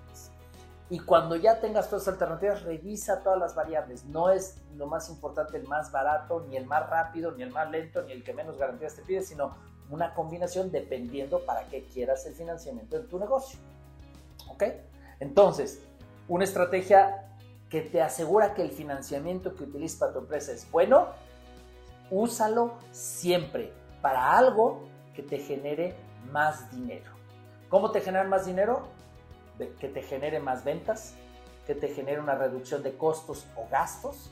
Y 0.88 1.00
cuando 1.00 1.34
ya 1.34 1.60
tengas 1.60 1.88
todas 1.88 2.06
las 2.06 2.14
alternativas, 2.14 2.62
revisa 2.62 3.22
todas 3.22 3.38
las 3.38 3.54
variables. 3.54 4.04
No 4.04 4.30
es 4.30 4.58
lo 4.76 4.86
más 4.86 5.08
importante 5.08 5.56
el 5.56 5.66
más 5.66 5.90
barato, 5.90 6.46
ni 6.48 6.56
el 6.56 6.66
más 6.66 6.88
rápido, 6.88 7.32
ni 7.32 7.42
el 7.42 7.50
más 7.50 7.70
lento, 7.70 8.02
ni 8.02 8.12
el 8.12 8.22
que 8.22 8.32
menos 8.32 8.56
garantías 8.56 8.94
te 8.94 9.02
pide, 9.02 9.22
sino 9.22 9.56
una 9.90 10.14
combinación 10.14 10.70
dependiendo 10.70 11.40
para 11.40 11.64
qué 11.64 11.84
quieras 11.84 12.24
el 12.26 12.34
financiamiento 12.34 12.96
en 12.96 13.08
tu 13.08 13.18
negocio. 13.18 13.58
¿Ok? 14.48 14.62
Entonces, 15.18 15.80
una 16.28 16.44
estrategia 16.44 17.32
que 17.68 17.80
te 17.82 18.00
asegura 18.00 18.54
que 18.54 18.62
el 18.62 18.70
financiamiento 18.70 19.54
que 19.54 19.64
utilizas 19.64 19.98
para 19.98 20.12
tu 20.12 20.18
empresa 20.20 20.52
es 20.52 20.70
bueno, 20.70 21.08
úsalo 22.10 22.74
siempre 22.92 23.72
para 24.00 24.38
algo 24.38 24.84
que 25.14 25.22
te 25.22 25.38
genere 25.38 25.96
más 26.30 26.70
dinero. 26.70 27.10
¿Cómo 27.68 27.90
te 27.90 28.00
genera 28.00 28.24
más 28.24 28.46
dinero? 28.46 28.88
Que 29.58 29.88
te 29.88 30.02
genere 30.02 30.40
más 30.40 30.64
ventas, 30.64 31.14
que 31.66 31.74
te 31.74 31.88
genere 31.88 32.20
una 32.20 32.34
reducción 32.34 32.82
de 32.82 32.96
costos 32.96 33.46
o 33.56 33.66
gastos. 33.70 34.30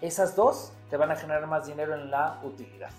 Esas 0.00 0.36
dos 0.36 0.72
te 0.90 0.96
van 0.96 1.10
a 1.10 1.16
generar 1.16 1.46
más 1.46 1.66
dinero 1.66 1.94
en 1.94 2.10
la 2.10 2.40
utilidad. 2.42 2.90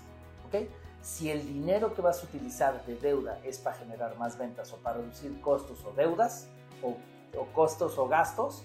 ¿ok? 0.46 0.68
Si 1.02 1.30
el 1.30 1.46
dinero 1.46 1.94
que 1.94 2.02
vas 2.02 2.22
a 2.22 2.26
utilizar 2.26 2.84
de 2.84 2.96
deuda 2.96 3.38
es 3.44 3.58
para 3.58 3.76
generar 3.76 4.16
más 4.18 4.36
ventas 4.36 4.72
o 4.72 4.76
para 4.76 4.98
reducir 4.98 5.40
costos 5.40 5.84
o 5.84 5.92
deudas 5.92 6.48
o, 6.82 6.96
o 7.38 7.46
costos 7.52 7.96
o 7.98 8.06
gastos, 8.08 8.64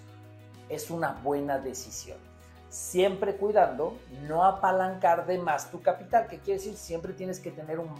es 0.67 0.89
una 0.89 1.13
buena 1.23 1.59
decisión. 1.59 2.17
Siempre 2.69 3.37
cuidando 3.37 3.97
no 4.23 4.43
apalancar 4.43 5.25
de 5.27 5.37
más 5.37 5.71
tu 5.71 5.81
capital, 5.81 6.27
que 6.27 6.39
quiere 6.39 6.59
decir 6.59 6.75
siempre 6.75 7.13
tienes 7.13 7.39
que 7.39 7.51
tener 7.51 7.79
un 7.79 7.95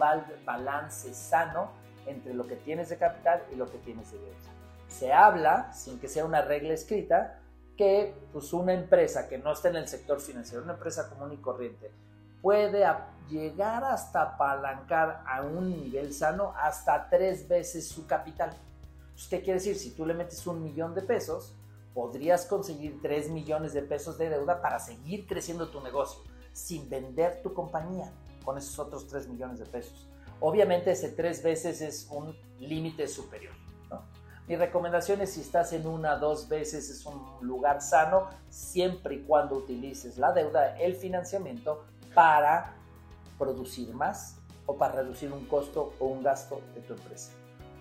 balance 0.45 1.13
sano 1.13 1.69
entre 2.05 2.33
lo 2.33 2.47
que 2.47 2.55
tienes 2.55 2.89
de 2.89 2.97
capital 2.97 3.43
y 3.51 3.55
lo 3.55 3.69
que 3.69 3.77
tienes 3.79 4.12
de 4.12 4.19
deuda. 4.19 4.35
Se 4.88 5.12
habla, 5.12 5.74
sin 5.74 6.00
que 6.00 6.07
sea 6.07 6.25
una 6.25 6.41
regla 6.41 6.74
escrita, 6.74 7.39
que 7.75 8.13
pues, 8.31 8.53
una 8.53 8.74
empresa 8.74 9.27
que 9.27 9.38
no 9.38 9.51
está 9.51 9.69
en 9.69 9.77
el 9.77 9.88
sector 9.88 10.21
financiero, 10.21 10.63
una 10.63 10.74
empresa 10.74 11.09
común 11.09 11.33
y 11.33 11.38
corriente, 11.38 11.91
puede 12.41 12.85
llegar 13.29 13.83
hasta 13.83 14.21
apalancar 14.21 15.24
a 15.25 15.41
un 15.41 15.71
nivel 15.71 16.13
sano 16.13 16.53
hasta 16.55 17.09
tres 17.09 17.47
veces 17.47 17.88
su 17.88 18.05
capital. 18.05 18.51
¿Qué 19.29 19.41
quiere 19.41 19.59
decir? 19.59 19.75
Si 19.75 19.91
tú 19.91 20.05
le 20.05 20.13
metes 20.13 20.45
un 20.45 20.62
millón 20.62 20.93
de 20.93 21.01
pesos, 21.01 21.55
podrías 21.93 22.45
conseguir 22.45 23.01
tres 23.01 23.29
millones 23.29 23.74
de 23.74 23.81
pesos 23.81 24.17
de 24.17 24.29
deuda 24.29 24.62
para 24.62 24.79
seguir 24.79 25.25
creciendo 25.25 25.69
tu 25.69 25.81
negocio 25.81 26.21
sin 26.51 26.89
vender 26.89 27.41
tu 27.41 27.53
compañía 27.53 28.12
con 28.43 28.57
esos 28.57 28.77
otros 28.79 29.07
tres 29.07 29.27
millones 29.27 29.59
de 29.59 29.65
pesos. 29.65 30.07
Obviamente 30.39 30.91
ese 30.91 31.09
tres 31.09 31.41
veces 31.43 31.81
es 31.81 32.07
un 32.11 32.35
límite 32.59 33.07
superior. 33.07 33.53
Mi 34.47 34.55
recomendación 34.55 35.21
es 35.21 35.33
si 35.33 35.41
estás 35.41 35.73
en 35.73 35.87
una, 35.87 36.17
dos 36.17 36.47
veces, 36.47 36.91
es 36.91 37.03
un 37.07 37.19
lugar 37.41 37.81
sano, 37.81 38.29
siempre 38.49 39.15
y 39.15 39.23
cuando 39.23 39.55
utilices 39.55 40.19
la 40.19 40.33
deuda, 40.33 40.77
el 40.77 40.95
financiamiento 40.95 41.85
para 42.13 42.75
producir 43.39 43.91
más 43.95 44.37
o 44.67 44.75
para 44.77 45.01
reducir 45.01 45.33
un 45.33 45.45
costo 45.45 45.93
o 45.99 46.05
un 46.05 46.21
gasto 46.21 46.61
de 46.75 46.81
tu 46.81 46.93
empresa. 46.93 47.31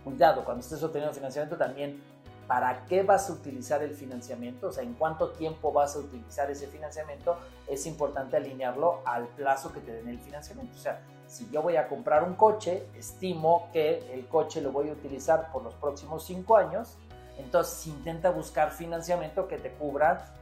Cuidado, 0.04 0.42
cuando 0.42 0.62
estés 0.62 0.82
obteniendo 0.82 1.14
financiamiento 1.14 1.58
también, 1.58 2.02
¿para 2.46 2.86
qué 2.86 3.02
vas 3.02 3.30
a 3.30 3.32
utilizar 3.32 3.82
el 3.82 3.94
financiamiento? 3.94 4.68
O 4.68 4.72
sea, 4.72 4.82
en 4.82 4.94
cuánto 4.94 5.30
tiempo 5.30 5.72
vas 5.72 5.96
a 5.96 5.98
utilizar 5.98 6.50
ese 6.50 6.66
financiamiento, 6.66 7.36
es 7.66 7.86
importante 7.86 8.36
alinearlo 8.36 9.00
al 9.04 9.26
plazo 9.28 9.72
que 9.72 9.80
te 9.80 9.92
den 9.92 10.08
el 10.08 10.20
financiamiento. 10.20 10.74
O 10.76 10.80
sea, 10.80 11.00
si 11.26 11.48
yo 11.50 11.62
voy 11.62 11.76
a 11.76 11.88
comprar 11.88 12.24
un 12.24 12.34
coche, 12.34 12.86
estimo 12.94 13.68
que 13.72 14.12
el 14.12 14.26
coche 14.28 14.60
lo 14.60 14.72
voy 14.72 14.90
a 14.90 14.92
utilizar 14.92 15.50
por 15.52 15.62
los 15.62 15.74
próximos 15.74 16.24
cinco 16.24 16.56
años, 16.56 16.96
entonces 17.38 17.86
intenta 17.86 18.30
buscar 18.30 18.70
financiamiento 18.70 19.48
que 19.48 19.58
te 19.58 19.72
cubra 19.72 20.34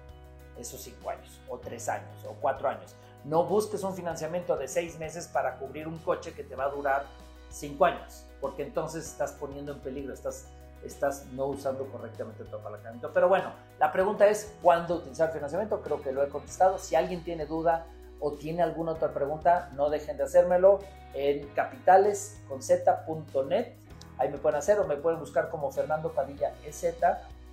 esos 0.58 0.82
cinco 0.82 1.10
años, 1.10 1.40
o 1.48 1.58
tres 1.58 1.88
años, 1.88 2.24
o 2.28 2.34
cuatro 2.40 2.68
años. 2.68 2.94
No 3.24 3.44
busques 3.44 3.82
un 3.84 3.94
financiamiento 3.94 4.56
de 4.56 4.68
seis 4.68 4.98
meses 4.98 5.28
para 5.28 5.56
cubrir 5.56 5.86
un 5.86 5.98
coche 5.98 6.34
que 6.34 6.42
te 6.42 6.56
va 6.56 6.64
a 6.64 6.68
durar 6.68 7.06
cinco 7.48 7.84
años, 7.84 8.26
porque 8.40 8.62
entonces 8.62 9.06
estás 9.06 9.32
poniendo 9.32 9.72
en 9.72 9.80
peligro, 9.80 10.12
estás, 10.12 10.48
estás 10.84 11.26
no 11.32 11.46
usando 11.46 11.86
correctamente 11.86 12.44
tu 12.44 12.56
apalancamiento. 12.56 13.10
Pero 13.12 13.28
bueno, 13.28 13.52
la 13.78 13.92
pregunta 13.92 14.28
es 14.28 14.54
cuándo 14.62 14.96
utilizar 14.96 15.32
financiamiento. 15.32 15.80
Creo 15.82 16.02
que 16.02 16.12
lo 16.12 16.22
he 16.22 16.28
contestado. 16.28 16.78
Si 16.78 16.94
alguien 16.94 17.24
tiene 17.24 17.46
duda 17.46 17.86
o 18.20 18.32
tiene 18.32 18.62
alguna 18.62 18.92
otra 18.92 19.12
pregunta, 19.12 19.70
no 19.74 19.90
dejen 19.90 20.16
de 20.16 20.24
hacérmelo 20.24 20.78
en 21.14 21.46
capitalesconz.net. 21.48 23.74
Ahí 24.18 24.30
me 24.30 24.38
pueden 24.38 24.58
hacer 24.58 24.78
o 24.78 24.86
me 24.86 24.96
pueden 24.96 25.18
buscar 25.18 25.48
como 25.48 25.70
Fernando 25.70 26.12
Padilla 26.12 26.54
EZ 26.64 26.84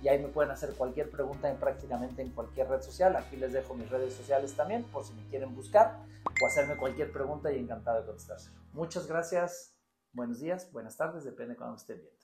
y 0.02 0.08
ahí 0.08 0.18
me 0.18 0.28
pueden 0.28 0.50
hacer 0.50 0.74
cualquier 0.74 1.10
pregunta 1.10 1.50
en 1.50 1.56
prácticamente 1.56 2.22
en 2.22 2.30
cualquier 2.30 2.68
red 2.68 2.80
social. 2.80 3.16
Aquí 3.16 3.36
les 3.36 3.52
dejo 3.52 3.74
mis 3.74 3.90
redes 3.90 4.14
sociales 4.14 4.54
también 4.54 4.84
por 4.84 5.04
si 5.04 5.12
me 5.14 5.26
quieren 5.28 5.54
buscar 5.54 5.98
o 6.42 6.46
hacerme 6.46 6.76
cualquier 6.76 7.12
pregunta 7.12 7.52
y 7.52 7.58
encantado 7.58 8.00
de 8.00 8.06
contestárselo. 8.06 8.58
Muchas 8.72 9.06
gracias, 9.06 9.76
buenos 10.12 10.40
días, 10.40 10.70
buenas 10.72 10.96
tardes, 10.96 11.24
depende 11.24 11.54
de 11.54 11.58
cuando 11.58 11.76
estén 11.76 12.00
bien. 12.00 12.19